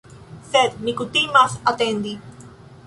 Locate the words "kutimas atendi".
1.03-2.17